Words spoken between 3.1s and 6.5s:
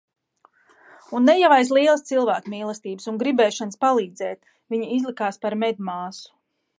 un gribēšanas palīdzēt viņa izlikās par medmāsu.